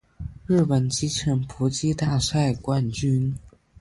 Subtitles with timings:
[0.47, 3.37] 日本机器人搏击大赛冠军